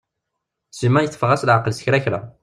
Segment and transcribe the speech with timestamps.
[0.77, 2.19] Sima yetteffeɣ-as leɛqel s kra kra.